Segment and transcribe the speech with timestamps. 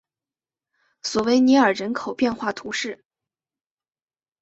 [1.03, 3.05] 索韦尔尼人口变化图示